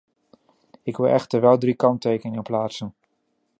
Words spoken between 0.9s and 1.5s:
wil echter